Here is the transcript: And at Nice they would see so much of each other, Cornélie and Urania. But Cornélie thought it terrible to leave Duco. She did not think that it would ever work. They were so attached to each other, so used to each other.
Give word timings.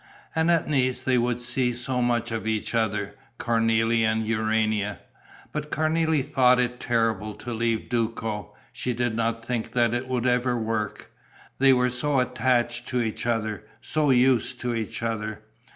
And 0.35 0.49
at 0.49 0.67
Nice 0.67 1.03
they 1.03 1.19
would 1.19 1.39
see 1.39 1.73
so 1.73 2.01
much 2.01 2.31
of 2.31 2.47
each 2.47 2.73
other, 2.73 3.13
Cornélie 3.37 4.01
and 4.01 4.25
Urania. 4.25 4.97
But 5.51 5.69
Cornélie 5.69 6.25
thought 6.25 6.59
it 6.59 6.79
terrible 6.79 7.35
to 7.35 7.53
leave 7.53 7.87
Duco. 7.87 8.55
She 8.73 8.95
did 8.95 9.15
not 9.15 9.45
think 9.45 9.73
that 9.73 9.93
it 9.93 10.07
would 10.07 10.25
ever 10.25 10.57
work. 10.57 11.11
They 11.59 11.71
were 11.71 11.91
so 11.91 12.19
attached 12.19 12.87
to 12.87 12.99
each 12.99 13.27
other, 13.27 13.63
so 13.79 14.09
used 14.09 14.59
to 14.61 14.73
each 14.73 15.03
other. 15.03 15.43